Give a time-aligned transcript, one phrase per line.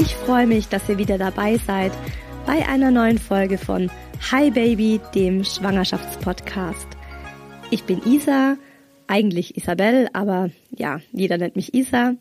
[0.00, 1.92] Ich freue mich, dass ihr wieder dabei seid
[2.46, 3.90] bei einer neuen Folge von
[4.32, 6.86] Hi Baby, dem Schwangerschaftspodcast.
[7.70, 8.56] Ich bin Isa,
[9.08, 12.14] eigentlich Isabel, aber ja, jeder nennt mich Isa.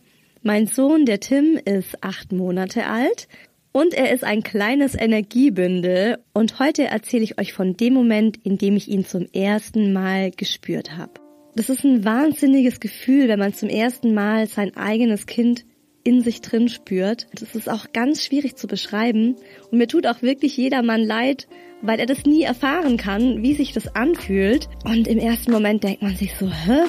[0.43, 3.29] Mein Sohn, der Tim, ist acht Monate alt
[3.71, 8.57] und er ist ein kleines Energiebündel und heute erzähle ich euch von dem Moment, in
[8.57, 11.13] dem ich ihn zum ersten Mal gespürt habe.
[11.55, 15.63] Das ist ein wahnsinniges Gefühl, wenn man zum ersten Mal sein eigenes Kind
[16.09, 17.27] in sich drin spürt.
[17.39, 19.35] Das ist auch ganz schwierig zu beschreiben.
[19.69, 21.47] Und mir tut auch wirklich jedermann leid,
[21.83, 24.67] weil er das nie erfahren kann, wie sich das anfühlt.
[24.83, 26.79] Und im ersten Moment denkt man sich so, hä?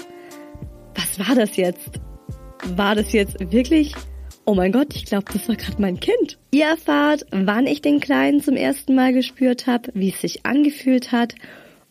[0.94, 2.00] Was war das jetzt?
[2.74, 3.94] War das jetzt wirklich?
[4.46, 6.38] Oh mein Gott, ich glaube, das war gerade mein Kind.
[6.50, 11.12] Ihr erfahrt, wann ich den Kleinen zum ersten Mal gespürt habe, wie es sich angefühlt
[11.12, 11.34] hat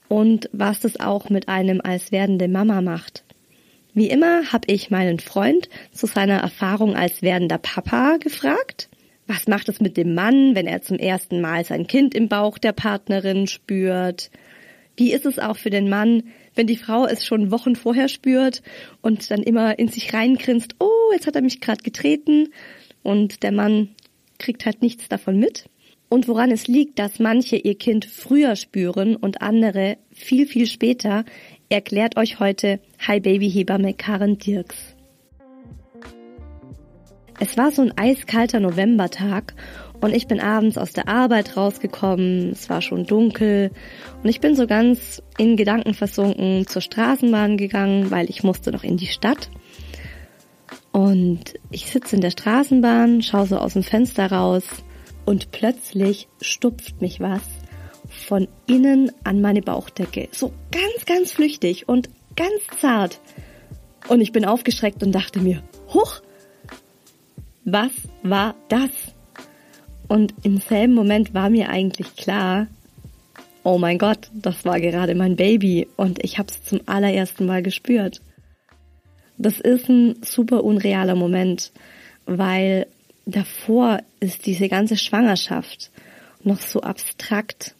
[0.08, 3.24] und was das auch mit einem als werdende Mama macht.
[4.00, 8.88] Wie immer habe ich meinen Freund zu seiner Erfahrung als werdender Papa gefragt.
[9.28, 12.58] Was macht es mit dem Mann, wenn er zum ersten Mal sein Kind im Bauch
[12.60, 14.32] der Partnerin spürt?
[14.96, 16.24] Wie ist es auch für den Mann,
[16.56, 18.62] wenn die Frau es schon Wochen vorher spürt
[19.02, 22.54] und dann immer in sich reingrinst, oh, jetzt hat er mich gerade getreten
[23.04, 23.90] und der Mann
[24.38, 25.66] kriegt halt nichts davon mit?
[26.08, 31.26] Und woran es liegt, dass manche ihr Kind früher spüren und andere viel, viel später,
[31.70, 34.96] erklärt euch heute Hi Baby Hebamme Karen Dirks.
[37.40, 39.54] Es war so ein eiskalter Novembertag
[40.02, 43.70] und ich bin abends aus der Arbeit rausgekommen, es war schon dunkel
[44.24, 48.84] und ich bin so ganz in Gedanken versunken zur Straßenbahn gegangen, weil ich musste noch
[48.84, 49.52] in die Stadt.
[50.92, 54.66] Und ich sitze in der Straßenbahn, schaue so aus dem Fenster raus
[55.26, 57.59] und plötzlich stupft mich was
[58.10, 60.30] von innen an meine Bauchdecke.
[60.32, 63.20] So ganz, ganz flüchtig und ganz zart.
[64.08, 65.62] Und ich bin aufgeschreckt und dachte mir,
[65.94, 66.22] huch,
[67.66, 67.92] was
[68.24, 68.90] war das?
[70.08, 72.68] Und im selben Moment war mir eigentlich klar,
[73.64, 77.62] oh mein Gott, das war gerade mein Baby und ich habe es zum allerersten Mal
[77.62, 78.22] gespürt.
[79.38, 81.72] Das ist ein super unrealer Moment,
[82.26, 82.88] weil
[83.26, 85.92] davor ist diese ganze Schwangerschaft
[86.44, 87.76] noch so abstrakt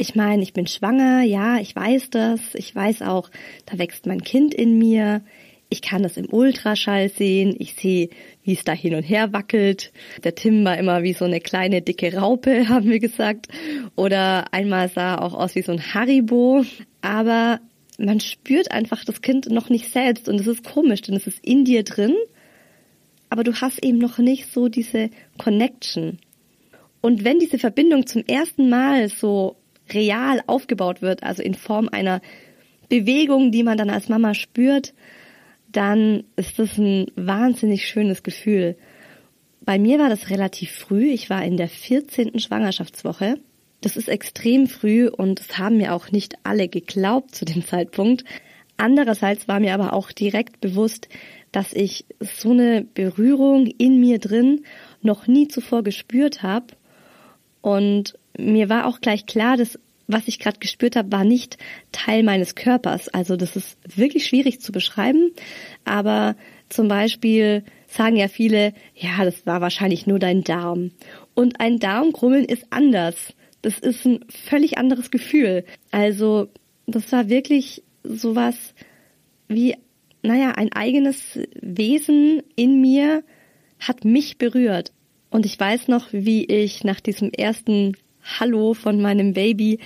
[0.00, 2.40] ich meine, ich bin schwanger, ja, ich weiß das.
[2.54, 3.28] Ich weiß auch,
[3.66, 5.20] da wächst mein Kind in mir.
[5.68, 7.54] Ich kann das im Ultraschall sehen.
[7.58, 8.08] Ich sehe,
[8.42, 9.92] wie es da hin und her wackelt.
[10.24, 13.48] Der Tim war immer wie so eine kleine dicke Raupe, haben wir gesagt.
[13.94, 16.64] Oder einmal sah er auch aus wie so ein Haribo.
[17.02, 17.60] Aber
[17.98, 21.44] man spürt einfach das Kind noch nicht selbst und es ist komisch, denn es ist
[21.44, 22.16] in dir drin.
[23.28, 26.20] Aber du hast eben noch nicht so diese Connection.
[27.02, 29.56] Und wenn diese Verbindung zum ersten Mal so
[29.94, 32.20] real aufgebaut wird, also in Form einer
[32.88, 34.94] Bewegung, die man dann als Mama spürt,
[35.72, 38.76] dann ist das ein wahnsinnig schönes Gefühl.
[39.60, 41.10] Bei mir war das relativ früh.
[41.12, 42.38] Ich war in der 14.
[42.38, 43.38] Schwangerschaftswoche.
[43.80, 48.24] Das ist extrem früh und es haben mir auch nicht alle geglaubt zu dem Zeitpunkt.
[48.76, 51.08] Andererseits war mir aber auch direkt bewusst,
[51.52, 54.64] dass ich so eine Berührung in mir drin
[55.02, 56.66] noch nie zuvor gespürt habe.
[57.60, 59.78] Und mir war auch gleich klar, dass
[60.12, 61.56] was ich gerade gespürt habe, war nicht
[61.92, 63.08] Teil meines Körpers.
[63.08, 65.32] Also das ist wirklich schwierig zu beschreiben.
[65.84, 66.36] Aber
[66.68, 70.92] zum Beispiel sagen ja viele, ja, das war wahrscheinlich nur dein Darm.
[71.34, 73.34] Und ein Darmkrummeln ist anders.
[73.62, 75.64] Das ist ein völlig anderes Gefühl.
[75.90, 76.48] Also
[76.86, 78.74] das war wirklich sowas
[79.48, 79.76] wie,
[80.22, 83.22] naja, ein eigenes Wesen in mir
[83.78, 84.92] hat mich berührt.
[85.30, 89.78] Und ich weiß noch, wie ich nach diesem ersten Hallo von meinem Baby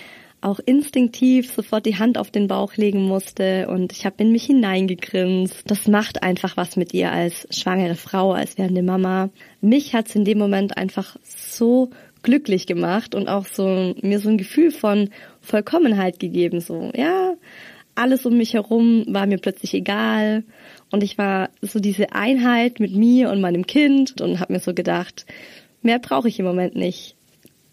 [0.44, 4.44] auch instinktiv sofort die Hand auf den Bauch legen musste und ich habe in mich
[4.44, 5.62] hineingegrinst.
[5.66, 9.30] Das macht einfach was mit ihr als schwangere Frau, als werdende Mama.
[9.62, 11.90] Mich hat's in dem Moment einfach so
[12.22, 15.08] glücklich gemacht und auch so mir so ein Gefühl von
[15.40, 16.60] Vollkommenheit gegeben.
[16.60, 17.34] So, ja,
[17.94, 20.44] alles um mich herum war mir plötzlich egal
[20.90, 24.74] und ich war so diese Einheit mit mir und meinem Kind und habe mir so
[24.74, 25.24] gedacht,
[25.80, 27.13] mehr brauche ich im Moment nicht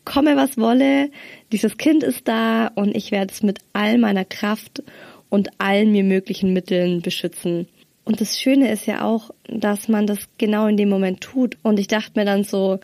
[0.05, 1.09] komme was wolle,
[1.51, 4.83] dieses Kind ist da und ich werde es mit all meiner Kraft
[5.29, 7.67] und allen mir möglichen Mitteln beschützen.
[8.03, 11.57] Und das Schöne ist ja auch, dass man das genau in dem Moment tut.
[11.61, 12.79] Und ich dachte mir dann so,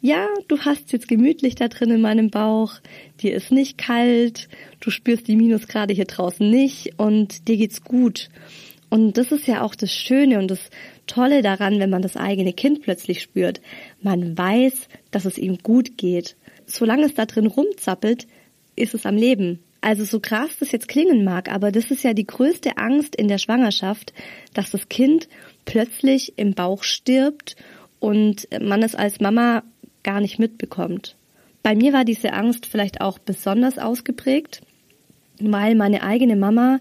[0.00, 2.74] ja, du hast jetzt gemütlich da drin in meinem Bauch,
[3.20, 4.48] dir ist nicht kalt,
[4.80, 8.30] du spürst die Minusgrade hier draußen nicht und dir geht's gut.
[8.88, 10.70] Und das ist ja auch das Schöne und das
[11.06, 13.60] Tolle daran, wenn man das eigene Kind plötzlich spürt.
[14.00, 16.36] Man weiß, dass es ihm gut geht
[16.70, 18.26] solange es da drin rumzappelt,
[18.76, 19.60] ist es am Leben.
[19.82, 23.28] Also so krass das jetzt klingen mag, aber das ist ja die größte Angst in
[23.28, 24.12] der Schwangerschaft,
[24.52, 25.28] dass das Kind
[25.64, 27.56] plötzlich im Bauch stirbt
[27.98, 29.62] und man es als Mama
[30.02, 31.16] gar nicht mitbekommt.
[31.62, 34.62] Bei mir war diese Angst vielleicht auch besonders ausgeprägt,
[35.40, 36.80] weil meine eigene Mama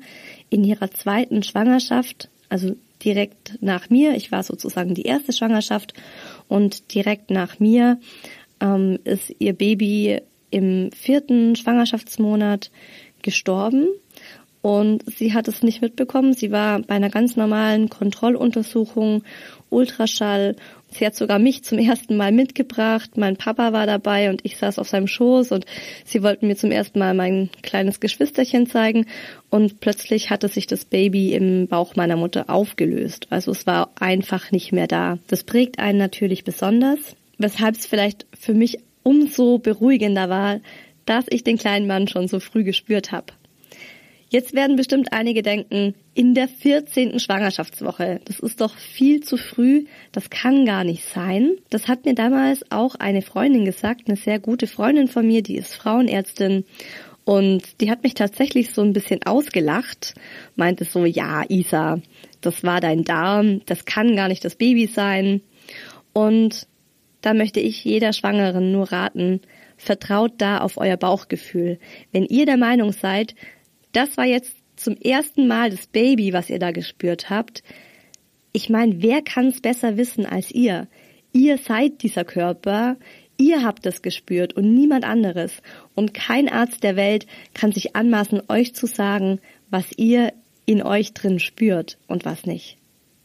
[0.50, 5.94] in ihrer zweiten Schwangerschaft, also direkt nach mir, ich war sozusagen die erste Schwangerschaft
[6.47, 8.00] und direkt nach mir
[8.61, 10.21] ähm, ist ihr Baby
[10.51, 12.71] im vierten Schwangerschaftsmonat
[13.21, 13.88] gestorben
[14.61, 16.33] und sie hat es nicht mitbekommen.
[16.33, 19.23] Sie war bei einer ganz normalen Kontrolluntersuchung,
[19.69, 20.57] Ultraschall.
[20.89, 23.11] Sie hat sogar mich zum ersten Mal mitgebracht.
[23.15, 25.65] Mein Papa war dabei und ich saß auf seinem Schoß und
[26.03, 29.06] sie wollten mir zum ersten Mal mein kleines Geschwisterchen zeigen
[29.50, 33.27] und plötzlich hatte sich das Baby im Bauch meiner Mutter aufgelöst.
[33.29, 35.19] Also es war einfach nicht mehr da.
[35.27, 40.59] Das prägt einen natürlich besonders weshalb es vielleicht für mich umso beruhigender war,
[41.06, 43.33] dass ich den kleinen Mann schon so früh gespürt habe.
[44.31, 47.19] Jetzt werden bestimmt einige denken, in der 14.
[47.19, 51.53] Schwangerschaftswoche, das ist doch viel zu früh, das kann gar nicht sein.
[51.71, 55.56] Das hat mir damals auch eine Freundin gesagt, eine sehr gute Freundin von mir, die
[55.56, 56.63] ist Frauenärztin
[57.25, 60.13] und die hat mich tatsächlich so ein bisschen ausgelacht,
[60.56, 62.00] meinte so, ja, Isa,
[62.42, 65.42] das war dein Darm, das kann gar nicht das Baby sein.
[66.13, 66.68] Und
[67.21, 69.42] da möchte ich jeder Schwangeren nur raten,
[69.77, 71.80] vertraut da auf euer Bauchgefühl.
[72.12, 73.35] Wenn ihr der Meinung seid,
[73.92, 77.64] das war jetzt zum ersten Mal das Baby, was ihr da gespürt habt,
[78.52, 80.88] ich meine, wer kann es besser wissen als ihr?
[81.33, 82.97] Ihr seid dieser Körper,
[83.38, 85.61] ihr habt es gespürt und niemand anderes.
[85.95, 90.33] Und kein Arzt der Welt kann sich anmaßen, euch zu sagen, was ihr
[90.66, 92.79] in euch drin spürt und was nicht.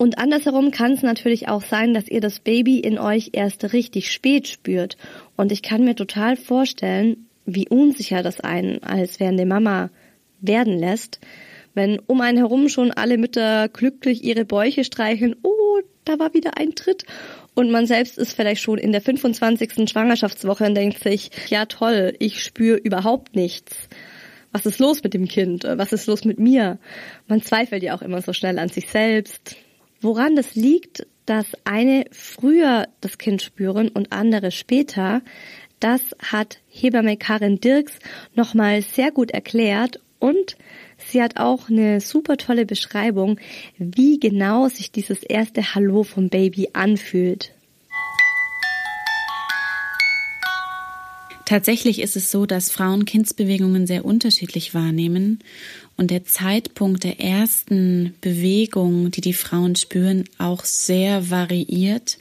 [0.04, 4.12] Und andersherum kann es natürlich auch sein, dass ihr das Baby in euch erst richtig
[4.12, 4.98] spät spürt.
[5.34, 9.88] Und ich kann mir total vorstellen, wie unsicher das einen als werdende Mama
[10.42, 11.20] werden lässt,
[11.72, 16.58] wenn um einen herum schon alle Mütter glücklich ihre Bäuche streicheln, oh, da war wieder
[16.58, 17.06] ein Tritt.
[17.54, 19.88] Und man selbst ist vielleicht schon in der 25.
[19.88, 23.88] Schwangerschaftswoche und denkt sich, ja toll, ich spüre überhaupt nichts.
[24.52, 25.64] Was ist los mit dem Kind?
[25.64, 26.78] Was ist los mit mir?
[27.26, 29.56] Man zweifelt ja auch immer so schnell an sich selbst.
[30.04, 35.22] Woran das liegt, dass eine früher das Kind spüren und andere später,
[35.80, 38.00] das hat Hebamme Karin Dirks
[38.34, 40.58] nochmal sehr gut erklärt und
[40.98, 43.40] sie hat auch eine super tolle Beschreibung,
[43.78, 47.54] wie genau sich dieses erste Hallo vom Baby anfühlt.
[51.46, 55.40] Tatsächlich ist es so, dass Frauen Kindsbewegungen sehr unterschiedlich wahrnehmen
[55.96, 62.18] und der Zeitpunkt der ersten Bewegung, die die Frauen spüren, auch sehr variiert.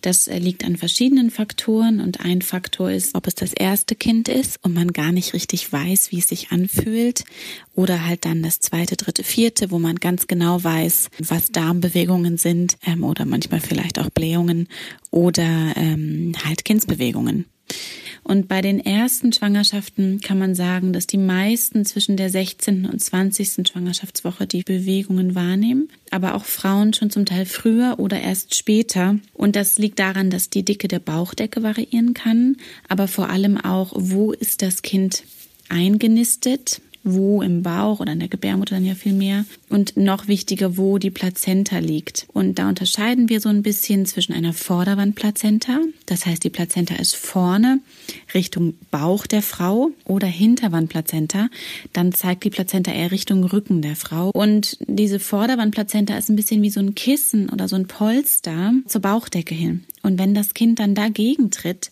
[0.00, 4.28] Das äh, liegt an verschiedenen Faktoren und ein Faktor ist, ob es das erste Kind
[4.28, 7.24] ist und man gar nicht richtig weiß, wie es sich anfühlt
[7.74, 12.76] oder halt dann das zweite, dritte, vierte, wo man ganz genau weiß, was Darmbewegungen sind
[12.86, 14.68] ähm, oder manchmal vielleicht auch Blähungen
[15.10, 17.46] oder ähm, halt Kindsbewegungen.
[18.22, 22.86] Und bei den ersten Schwangerschaften kann man sagen, dass die meisten zwischen der 16.
[22.86, 23.66] und 20.
[23.66, 29.18] Schwangerschaftswoche die Bewegungen wahrnehmen, aber auch Frauen schon zum Teil früher oder erst später.
[29.32, 32.56] Und das liegt daran, dass die Dicke der Bauchdecke variieren kann,
[32.88, 35.24] aber vor allem auch, wo ist das Kind
[35.68, 39.44] eingenistet wo im Bauch oder in der Gebärmutter dann ja viel mehr.
[39.68, 42.26] Und noch wichtiger, wo die Plazenta liegt.
[42.32, 47.14] Und da unterscheiden wir so ein bisschen zwischen einer Vorderwandplazenta, das heißt die Plazenta ist
[47.16, 47.80] vorne
[48.34, 51.48] Richtung Bauch der Frau oder Hinterwandplazenta,
[51.92, 54.30] dann zeigt die Plazenta eher Richtung Rücken der Frau.
[54.30, 59.00] Und diese Vorderwandplazenta ist ein bisschen wie so ein Kissen oder so ein Polster zur
[59.00, 59.84] Bauchdecke hin.
[60.02, 61.90] Und wenn das Kind dann dagegen tritt,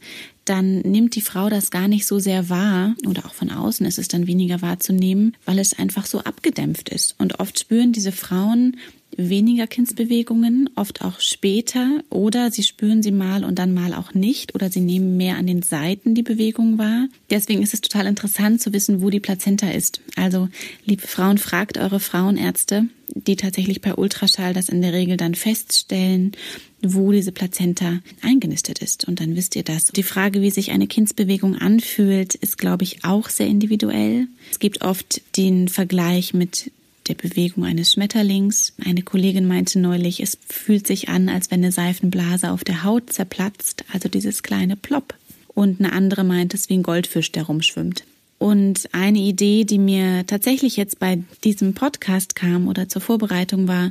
[0.48, 3.98] dann nimmt die Frau das gar nicht so sehr wahr oder auch von außen ist
[3.98, 7.14] es dann weniger wahrzunehmen, weil es einfach so abgedämpft ist.
[7.18, 8.76] Und oft spüren diese Frauen
[9.18, 14.54] weniger Kindsbewegungen, oft auch später oder sie spüren sie mal und dann mal auch nicht
[14.54, 17.08] oder sie nehmen mehr an den Seiten die Bewegung wahr.
[17.28, 20.00] Deswegen ist es total interessant zu wissen, wo die Plazenta ist.
[20.14, 20.48] Also,
[20.84, 26.32] liebe Frauen, fragt eure Frauenärzte, die tatsächlich bei Ultraschall das in der Regel dann feststellen,
[26.80, 29.08] wo diese Plazenta eingenistet ist.
[29.08, 29.88] Und dann wisst ihr das.
[29.88, 34.28] Die Frage, wie sich eine Kindsbewegung anfühlt, ist, glaube ich, auch sehr individuell.
[34.50, 36.70] Es gibt oft den Vergleich mit
[37.08, 38.74] der Bewegung eines Schmetterlings.
[38.84, 43.12] Eine Kollegin meinte neulich, es fühlt sich an, als wenn eine Seifenblase auf der Haut
[43.12, 45.14] zerplatzt, also dieses kleine Plopp.
[45.54, 48.04] Und eine andere meint es wie ein Goldfisch, der rumschwimmt.
[48.38, 53.90] Und eine Idee, die mir tatsächlich jetzt bei diesem Podcast kam oder zur Vorbereitung war,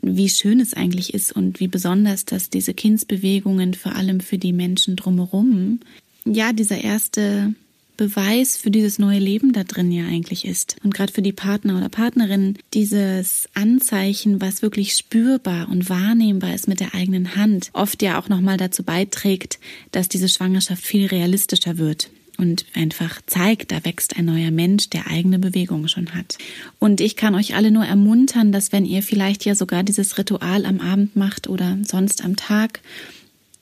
[0.00, 4.52] wie schön es eigentlich ist und wie besonders, dass diese Kindsbewegungen vor allem für die
[4.52, 5.80] Menschen drumherum,
[6.24, 7.54] ja, dieser erste
[7.96, 10.76] Beweis für dieses neue Leben da drin ja eigentlich ist.
[10.82, 16.68] Und gerade für die Partner oder Partnerinnen dieses Anzeichen, was wirklich spürbar und wahrnehmbar ist
[16.68, 19.58] mit der eigenen Hand, oft ja auch nochmal dazu beiträgt,
[19.92, 25.06] dass diese Schwangerschaft viel realistischer wird und einfach zeigt, da wächst ein neuer Mensch, der
[25.06, 26.38] eigene Bewegungen schon hat.
[26.78, 30.66] Und ich kann euch alle nur ermuntern, dass wenn ihr vielleicht ja sogar dieses Ritual
[30.66, 32.80] am Abend macht oder sonst am Tag,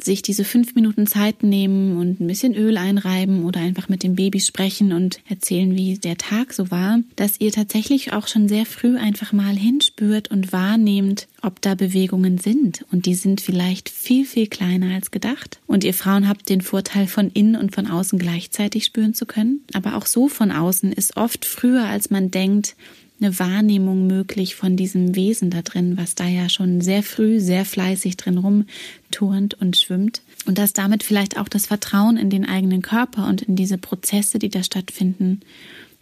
[0.00, 4.16] sich diese fünf Minuten Zeit nehmen und ein bisschen Öl einreiben oder einfach mit dem
[4.16, 8.66] Baby sprechen und erzählen, wie der Tag so war, dass ihr tatsächlich auch schon sehr
[8.66, 12.84] früh einfach mal hinspürt und wahrnehmt, ob da Bewegungen sind.
[12.90, 15.60] Und die sind vielleicht viel, viel kleiner als gedacht.
[15.66, 19.60] Und ihr Frauen habt den Vorteil, von innen und von außen gleichzeitig spüren zu können.
[19.72, 22.76] Aber auch so von außen ist oft früher, als man denkt,
[23.20, 27.64] eine Wahrnehmung möglich von diesem Wesen da drin, was da ja schon sehr früh, sehr
[27.64, 30.22] fleißig drin rumturnt und schwimmt.
[30.46, 34.38] Und dass damit vielleicht auch das Vertrauen in den eigenen Körper und in diese Prozesse,
[34.38, 35.40] die da stattfinden,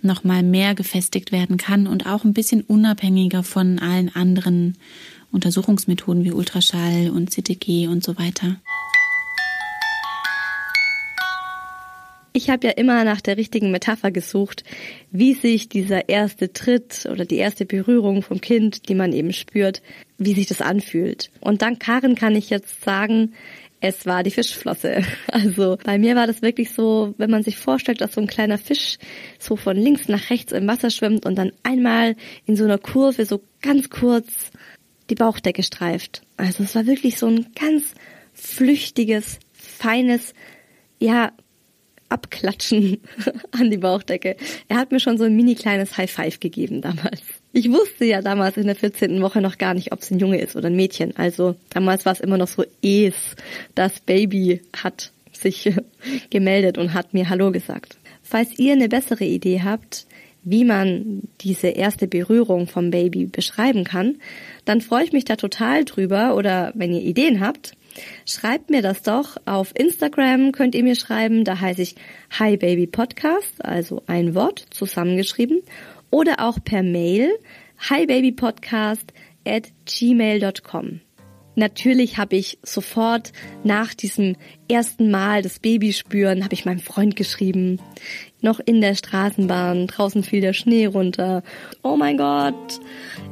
[0.00, 4.76] nochmal mehr gefestigt werden kann und auch ein bisschen unabhängiger von allen anderen
[5.30, 8.56] Untersuchungsmethoden wie Ultraschall und CTG und so weiter.
[12.32, 14.64] Ich habe ja immer nach der richtigen Metapher gesucht,
[15.10, 19.82] wie sich dieser erste Tritt oder die erste Berührung vom Kind, die man eben spürt,
[20.16, 21.30] wie sich das anfühlt.
[21.40, 23.34] Und dank Karin kann ich jetzt sagen,
[23.80, 25.02] es war die Fischflosse.
[25.26, 28.58] Also bei mir war das wirklich so, wenn man sich vorstellt, dass so ein kleiner
[28.58, 28.98] Fisch
[29.38, 32.14] so von links nach rechts im Wasser schwimmt und dann einmal
[32.46, 34.50] in so einer Kurve so ganz kurz
[35.10, 36.22] die Bauchdecke streift.
[36.36, 37.94] Also es war wirklich so ein ganz
[38.32, 40.32] flüchtiges, feines,
[40.98, 41.32] ja,
[42.12, 42.98] Abklatschen
[43.50, 44.36] an die Bauchdecke.
[44.68, 47.22] Er hat mir schon so ein mini kleines High Five gegeben damals.
[47.52, 49.20] Ich wusste ja damals in der 14.
[49.20, 51.16] Woche noch gar nicht, ob es ein Junge ist oder ein Mädchen.
[51.16, 53.14] Also damals war es immer noch so es.
[53.74, 55.72] Das Baby hat sich
[56.30, 57.96] gemeldet und hat mir Hallo gesagt.
[58.22, 60.06] Falls ihr eine bessere Idee habt,
[60.44, 64.16] wie man diese erste Berührung vom Baby beschreiben kann,
[64.64, 67.74] dann freue ich mich da total drüber oder wenn ihr Ideen habt,
[68.26, 69.36] Schreibt mir das doch.
[69.44, 71.44] Auf Instagram könnt ihr mir schreiben.
[71.44, 71.96] Da heiße ich
[72.38, 75.62] Hi Baby Podcast, also ein Wort zusammengeschrieben.
[76.10, 77.30] Oder auch per Mail
[77.88, 79.12] hibabypodcast
[79.46, 81.00] at gmail.com.
[81.54, 83.32] Natürlich habe ich sofort
[83.62, 84.36] nach diesem
[84.70, 87.78] ersten Mal das Baby spüren, habe ich meinem Freund geschrieben.
[88.42, 91.44] Noch in der Straßenbahn, draußen fiel der Schnee runter.
[91.82, 92.80] Oh mein Gott,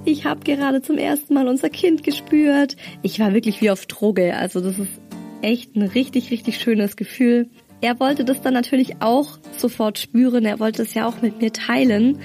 [0.05, 2.77] ich habe gerade zum ersten Mal unser Kind gespürt.
[3.03, 5.01] Ich war wirklich wie auf Droge, also das ist
[5.43, 7.49] echt ein richtig, richtig schönes Gefühl.
[7.81, 11.53] Er wollte das dann natürlich auch sofort spüren, er wollte es ja auch mit mir
[11.53, 12.21] teilen.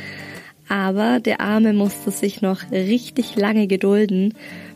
[0.67, 4.33] Aber der Arme musste sich noch richtig lange gedulden,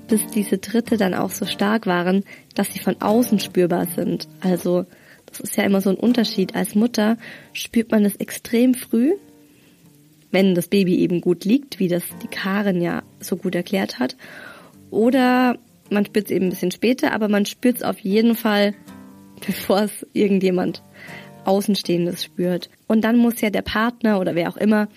[0.07, 2.23] bis diese Tritte dann auch so stark waren,
[2.55, 4.27] dass sie von außen spürbar sind.
[4.41, 4.85] Also
[5.29, 6.55] das ist ja immer so ein Unterschied.
[6.55, 7.17] Als Mutter
[7.53, 9.13] spürt man das extrem früh,
[10.31, 14.15] wenn das Baby eben gut liegt, wie das die Karen ja so gut erklärt hat.
[14.91, 15.57] Oder
[15.89, 18.73] man spürt es eben ein bisschen später, aber man spürt es auf jeden Fall,
[19.45, 20.83] bevor es irgendjemand
[21.45, 22.69] Außenstehendes spürt.
[22.87, 24.87] Und dann muss ja der Partner oder wer auch immer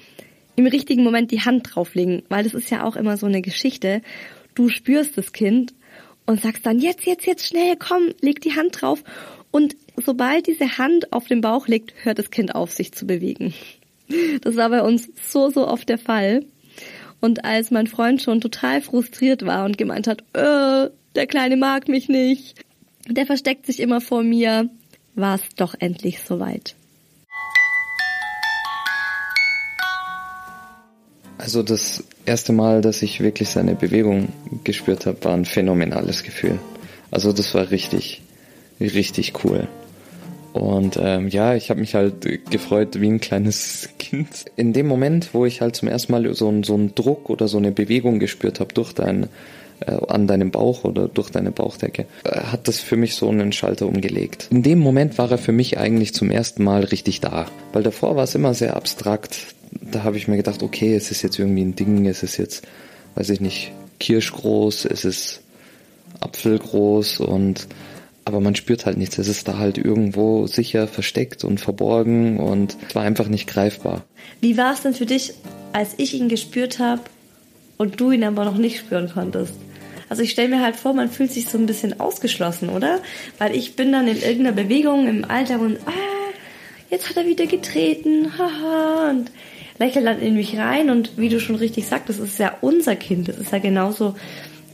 [0.56, 4.02] im richtigen Moment die Hand drauflegen, weil das ist ja auch immer so eine Geschichte.
[4.54, 5.72] Du spürst das Kind
[6.26, 9.02] und sagst dann, jetzt, jetzt, jetzt schnell, komm, leg die Hand drauf.
[9.52, 13.54] Und sobald diese Hand auf den Bauch liegt, hört das Kind auf, sich zu bewegen.
[14.40, 16.44] Das war bei uns so, so oft der Fall.
[17.21, 21.87] Und als mein Freund schon total frustriert war und gemeint hat, äh, der Kleine mag
[21.88, 22.64] mich nicht,
[23.09, 24.68] der versteckt sich immer vor mir,
[25.14, 26.75] war es doch endlich soweit.
[31.38, 34.28] Also das erste Mal, dass ich wirklich seine Bewegung
[34.64, 36.59] gespürt habe, war ein phänomenales Gefühl.
[37.11, 38.23] Also das war richtig,
[38.86, 39.68] richtig cool.
[40.52, 44.44] Und ähm, ja, ich habe mich halt gefreut wie ein kleines Kind.
[44.56, 47.58] In dem Moment, wo ich halt zum ersten Mal so, so einen Druck oder so
[47.58, 49.28] eine Bewegung gespürt habe durch dein,
[49.80, 53.52] äh, an deinem Bauch oder durch deine Bauchdecke, äh, hat das für mich so einen
[53.52, 54.48] Schalter umgelegt.
[54.50, 57.46] In dem Moment war er für mich eigentlich zum ersten Mal richtig da.
[57.72, 59.38] Weil davor war es immer sehr abstrakt.
[59.70, 62.62] Da habe ich mir gedacht, okay, es ist jetzt irgendwie ein Ding, es ist jetzt,
[63.14, 65.40] weiß ich nicht, kirschgroß, es ist
[66.20, 67.66] apfelgroß und
[68.25, 69.19] aber man spürt halt nichts.
[69.19, 74.05] Es ist da halt irgendwo sicher versteckt und verborgen und es war einfach nicht greifbar.
[74.41, 75.35] Wie war es denn für dich,
[75.73, 77.02] als ich ihn gespürt habe
[77.79, 79.55] und du ihn aber noch nicht spüren konntest?
[80.09, 83.00] Also ich stelle mir halt vor, man fühlt sich so ein bisschen ausgeschlossen, oder?
[83.38, 86.33] Weil ich bin dann in irgendeiner Bewegung im Alltag und ah,
[86.91, 89.31] jetzt hat er wieder getreten, haha, und
[89.79, 92.95] lächelt dann in mich rein und wie du schon richtig sagst, das ist ja unser
[92.95, 94.14] Kind, das ist ja genauso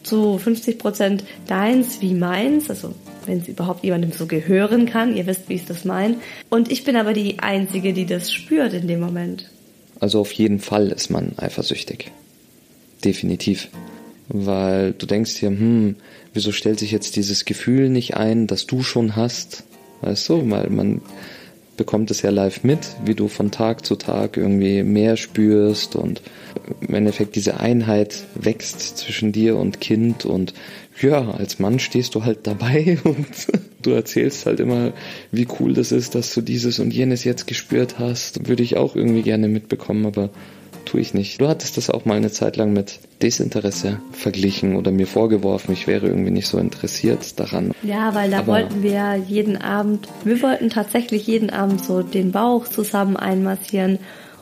[0.03, 2.95] zu 50 Prozent deins wie meins, also
[3.29, 5.17] wenn es überhaupt jemandem so gehören kann.
[5.17, 6.17] Ihr wisst, wie ich das meine.
[6.49, 9.51] Und ich bin aber die Einzige, die das spürt in dem Moment.
[10.01, 12.11] Also auf jeden Fall ist man eifersüchtig.
[13.05, 13.69] Definitiv.
[14.29, 15.97] Weil du denkst dir, hm,
[16.35, 19.65] wieso stellt sich jetzt dieses Gefühl nicht ein, das du schon hast?
[20.01, 21.01] Weißt du, weil man
[21.79, 26.21] bekommt es ja live mit, wie du von Tag zu Tag irgendwie mehr spürst und
[26.81, 30.53] im Endeffekt diese Einheit wächst zwischen dir und Kind und
[31.01, 33.27] ja, als Mann stehst du halt dabei und
[33.81, 34.93] du erzählst halt immer,
[35.33, 38.49] wie cool das ist, dass du dieses und jenes jetzt gespürt hast.
[38.49, 40.31] Würde ich auch irgendwie gerne mitbekommen, aber
[40.89, 41.41] tue ich nicht.
[41.41, 45.87] Du hattest das auch mal eine Zeit lang mit Desinteresse verglichen oder mir vorgeworfen, ich
[45.87, 47.73] wäre irgendwie nicht so interessiert daran.
[47.83, 52.33] Ja, weil da aber wollten wir jeden Abend, wir wollten tatsächlich jeden Abend so den
[52.33, 53.99] Bauch zusammen einmassieren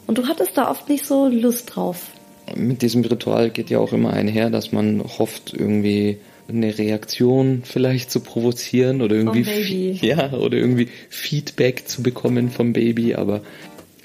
[0.07, 2.07] und du hattest da oft nicht so Lust drauf.
[2.55, 8.13] Mit diesem Ritual geht ja auch immer einher, dass man hofft, irgendwie eine Reaktion vielleicht
[8.13, 13.43] zu provozieren oder irgendwie ja oder irgendwie Feedback zu bekommen vom Baby, aber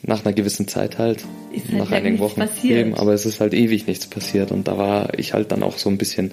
[0.04, 3.88] nach einer gewissen Zeit halt, halt nach einigen Wochen eben, aber es ist halt ewig
[3.88, 6.32] nichts passiert und da war ich halt dann auch so ein bisschen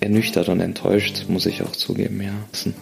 [0.00, 2.32] ernüchtert und enttäuscht, muss ich auch zugeben, ja.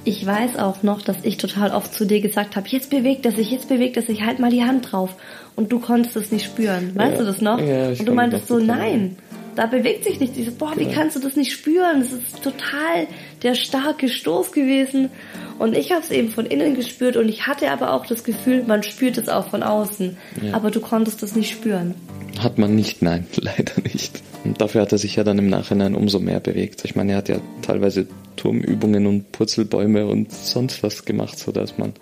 [0.04, 3.32] Ich weiß auch noch, dass ich total oft zu dir gesagt habe, jetzt bewegt er
[3.32, 5.14] sich, jetzt bewegt er sich, halt mal die Hand drauf.
[5.54, 6.92] Und du konntest es nicht spüren.
[6.94, 7.18] Weißt ja.
[7.18, 7.60] du das noch?
[7.60, 9.16] Ja, und du meintest so, nein,
[9.54, 10.36] da bewegt sich nichts.
[10.36, 10.94] Dieses, boah, wie genau.
[10.94, 12.00] kannst du das nicht spüren?
[12.00, 13.06] Das ist total
[13.42, 15.10] der starke Stoß gewesen.
[15.58, 18.64] Und ich habe es eben von innen gespürt und ich hatte aber auch das Gefühl,
[18.64, 20.16] man spürt es auch von außen.
[20.42, 20.54] Ja.
[20.54, 21.94] Aber du konntest das nicht spüren.
[22.38, 24.22] Hat man nicht, nein, leider nicht.
[24.44, 26.84] Und dafür hat er sich ja dann im Nachhinein umso mehr bewegt.
[26.84, 31.92] Ich meine, er hat ja teilweise Turmübungen und Purzelbäume und sonst was gemacht, sodass man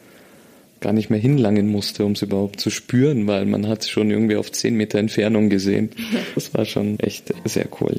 [0.81, 4.11] gar nicht mehr hinlangen musste, um es überhaupt zu spüren, weil man hat es schon
[4.11, 5.91] irgendwie auf 10 Meter Entfernung gesehen.
[6.35, 7.97] Das war schon echt sehr cool.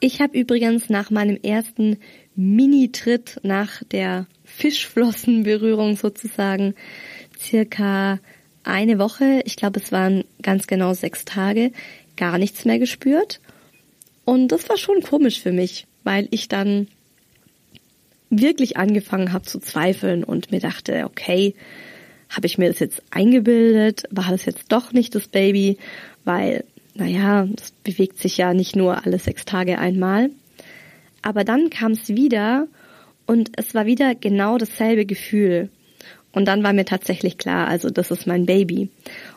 [0.00, 1.96] Ich habe übrigens nach meinem ersten
[2.36, 6.74] Mini-Tritt nach der Fischflossenberührung sozusagen
[7.38, 8.20] circa
[8.62, 11.72] eine Woche, ich glaube es waren ganz genau sechs Tage,
[12.16, 13.40] gar nichts mehr gespürt.
[14.24, 16.86] Und das war schon komisch für mich, weil ich dann
[18.30, 21.54] wirklich angefangen habe zu zweifeln und mir dachte, okay,
[22.28, 24.04] habe ich mir das jetzt eingebildet?
[24.10, 25.78] War das jetzt doch nicht das Baby?
[26.24, 26.64] Weil,
[26.94, 30.30] naja, das bewegt sich ja nicht nur alle sechs Tage einmal.
[31.22, 32.68] Aber dann kam es wieder
[33.26, 35.70] und es war wieder genau dasselbe Gefühl.
[36.32, 38.90] Und dann war mir tatsächlich klar, also das ist mein Baby.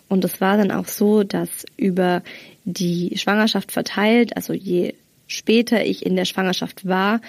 [0.10, 2.22] Und es war dann auch so, dass über
[2.66, 4.94] die Schwangerschaft verteilt, also je
[5.26, 7.22] später ich in der Schwangerschaft war,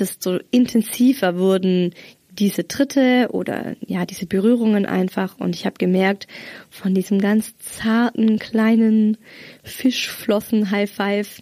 [0.00, 1.92] desto intensiver wurden
[2.38, 6.28] diese Tritte oder ja, diese Berührungen einfach und ich habe gemerkt,
[6.70, 9.16] von diesem ganz zarten kleinen
[9.64, 11.40] Fischflossen High Five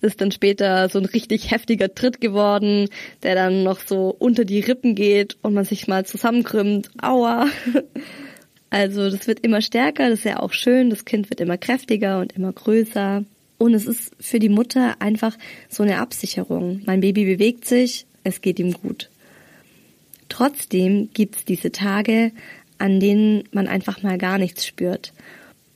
[0.00, 2.88] ist dann später so ein richtig heftiger Tritt geworden,
[3.22, 6.90] der dann noch so unter die Rippen geht und man sich mal zusammenkrümmt.
[7.00, 7.46] Aua.
[8.70, 12.20] Also das wird immer stärker, das ist ja auch schön, das Kind wird immer kräftiger
[12.20, 13.24] und immer größer.
[13.58, 15.36] Und es ist für die Mutter einfach
[15.68, 16.82] so eine Absicherung.
[16.86, 19.10] Mein Baby bewegt sich, es geht ihm gut.
[20.28, 22.32] Trotzdem gibt's diese Tage,
[22.78, 25.12] an denen man einfach mal gar nichts spürt.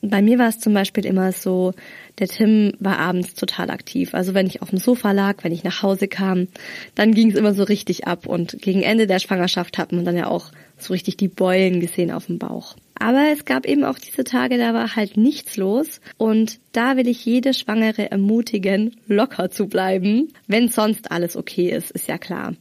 [0.04, 1.74] Bei mir war es zum Beispiel immer so,
[2.18, 4.14] der Tim war abends total aktiv.
[4.14, 6.48] Also wenn ich auf dem Sofa lag, wenn ich nach Hause kam,
[6.96, 8.26] dann ging es immer so richtig ab.
[8.26, 12.10] Und gegen Ende der Schwangerschaft hat man dann ja auch so richtig die Beulen gesehen
[12.10, 12.76] auf dem Bauch.
[13.02, 16.00] Aber es gab eben auch diese Tage, da war halt nichts los.
[16.18, 21.90] Und da will ich jede Schwangere ermutigen, locker zu bleiben, wenn sonst alles okay ist,
[21.90, 22.54] ist ja klar.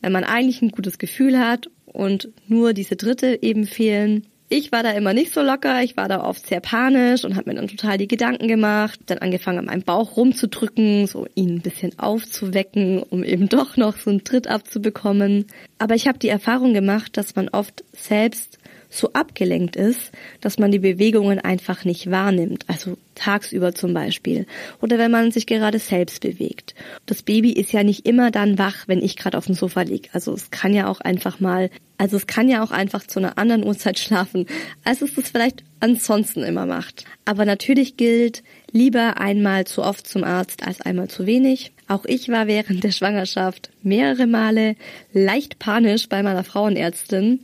[0.00, 4.84] Wenn man eigentlich ein gutes Gefühl hat und nur diese Dritte eben fehlen, ich war
[4.84, 7.66] da immer nicht so locker, ich war da oft sehr panisch und habe mir dann
[7.66, 13.02] total die Gedanken gemacht, dann angefangen an meinem Bauch rumzudrücken, so ihn ein bisschen aufzuwecken,
[13.02, 15.46] um eben doch noch so einen Tritt abzubekommen.
[15.78, 20.70] Aber ich habe die Erfahrung gemacht, dass man oft selbst so abgelenkt ist, dass man
[20.70, 24.46] die Bewegungen einfach nicht wahrnimmt, also tagsüber zum Beispiel,
[24.80, 26.74] oder wenn man sich gerade selbst bewegt.
[27.06, 30.08] Das Baby ist ja nicht immer dann wach, wenn ich gerade auf dem Sofa liege.
[30.12, 33.38] Also es kann ja auch einfach mal, also es kann ja auch einfach zu einer
[33.38, 34.46] anderen Uhrzeit schlafen,
[34.84, 37.04] als es das vielleicht ansonsten immer macht.
[37.24, 41.72] Aber natürlich gilt, lieber einmal zu oft zum Arzt als einmal zu wenig.
[41.88, 44.76] Auch ich war während der Schwangerschaft mehrere Male
[45.12, 47.40] leicht panisch bei meiner Frauenärztin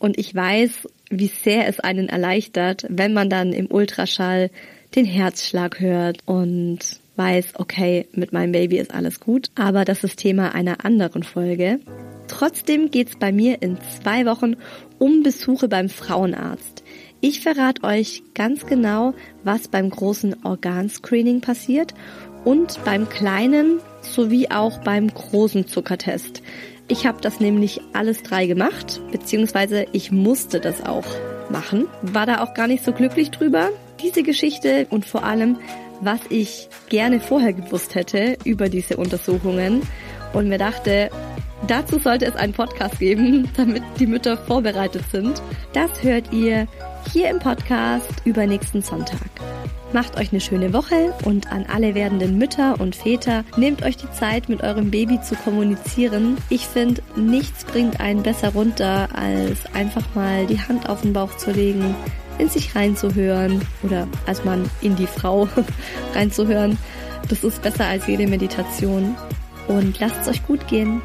[0.00, 4.50] und ich weiß, wie sehr es einen erleichtert, wenn man dann im Ultraschall
[4.96, 6.80] den Herzschlag hört und
[7.16, 11.78] weiß, okay, mit meinem Baby ist alles gut, aber das ist Thema einer anderen Folge.
[12.26, 14.56] Trotzdem geht's bei mir in zwei Wochen
[14.98, 16.82] um Besuche beim Frauenarzt.
[17.20, 21.94] Ich verrate euch ganz genau, was beim großen Organscreening passiert
[22.44, 26.42] und beim kleinen sowie auch beim großen Zuckertest.
[26.86, 31.06] Ich habe das nämlich alles drei gemacht, beziehungsweise ich musste das auch
[31.48, 31.86] machen.
[32.02, 33.70] War da auch gar nicht so glücklich drüber.
[34.02, 35.58] Diese Geschichte und vor allem,
[36.00, 39.82] was ich gerne vorher gewusst hätte über diese Untersuchungen
[40.34, 41.08] und mir dachte,
[41.66, 45.40] dazu sollte es einen Podcast geben, damit die Mütter vorbereitet sind.
[45.72, 46.66] Das hört ihr
[47.12, 49.30] hier im Podcast übernächsten Sonntag.
[49.94, 54.10] Macht euch eine schöne Woche und an alle werdenden Mütter und Väter, nehmt euch die
[54.10, 56.36] Zeit, mit eurem Baby zu kommunizieren.
[56.48, 61.36] Ich finde, nichts bringt einen besser runter, als einfach mal die Hand auf den Bauch
[61.36, 61.94] zu legen,
[62.38, 65.48] in sich reinzuhören oder als man in die Frau
[66.16, 66.76] reinzuhören.
[67.28, 69.14] Das ist besser als jede Meditation.
[69.68, 71.02] Und lasst es euch gut gehen.